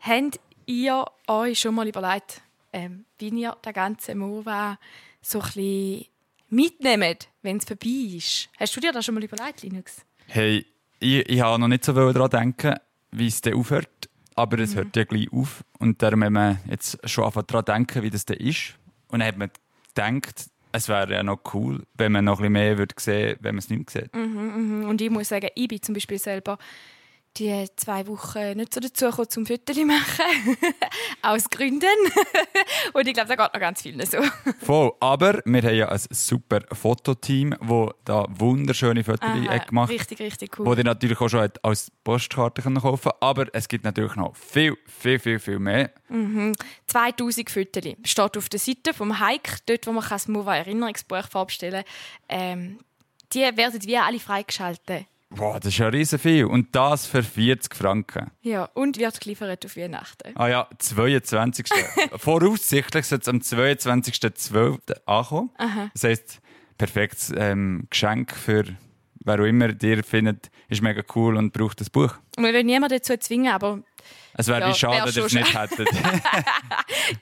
[0.00, 2.40] Habt ihr euch schon mal überlegt,
[2.72, 4.78] ähm, wie ihr den ganzen Mova
[5.20, 6.04] so ein
[6.48, 8.48] mitnehmt, wenn es vorbei ist?
[8.58, 10.04] Hast du dir das schon mal überlegt, Linux?
[10.26, 10.66] Hey,
[10.98, 12.76] ich, ich habe noch nicht so daran denken,
[13.10, 14.08] wie es dann aufhört.
[14.36, 14.76] Aber es mhm.
[14.76, 15.64] hört ja gleich auf.
[15.78, 18.76] Und darum haben wir jetzt schon einfach daran denken, wie das dann ist.
[19.08, 19.50] Und dann hat man
[19.94, 23.56] gedacht, es wäre ja noch cool, wenn man noch ein bisschen mehr würde sehen wenn
[23.56, 24.14] man es nicht mehr sieht.
[24.14, 24.88] Mhm, mh.
[24.88, 26.58] Und ich muss sagen, ich bin zum Beispiel selber
[27.36, 30.56] die zwei Wochen nicht so dazu gekommen, zum Fotos machen.
[31.22, 31.86] Aus Gründen.
[32.92, 34.18] und ich glaube, da geht noch ganz viel so.
[34.60, 34.92] Voll.
[35.00, 39.90] Aber wir haben ja ein super Fototeam, das da wunderschöne Fotos gemacht hat.
[39.90, 40.66] Richtig, richtig cool.
[40.66, 43.22] Wo ihr natürlich auch schon als Postkarte kaufen könnt.
[43.22, 45.90] Aber es gibt natürlich noch viel, viel, viel, viel mehr.
[46.08, 46.52] Mhm.
[46.86, 47.84] 2000 Fotos.
[48.04, 51.84] Steht auf der Seite vom Hike, dort, wo man das Mova Erinnerungsbuch vorbestellen
[52.28, 52.38] kann.
[52.40, 52.78] Ähm,
[53.32, 55.06] die werden wie alle freigeschaltet.
[55.30, 56.44] Boah, das ist ja riesen viel.
[56.44, 58.30] Und das für 40 Franken.
[58.42, 60.32] Ja, und wird geliefert auf Weihnachten.
[60.34, 61.66] Ah ja, 22.
[62.16, 64.78] Voraussichtlich soll es am 22.12.
[65.06, 65.50] ankommen.
[65.56, 65.90] Aha.
[65.92, 66.40] Das heisst,
[66.78, 68.64] perfektes ähm, Geschenk für
[69.24, 72.14] wer auch immer dir findet, ist mega cool und braucht das Buch.
[72.36, 73.82] Wir wollen niemanden dazu zwingen, aber
[74.34, 75.88] es wäre ja, schade, dass ihr es nicht hättet.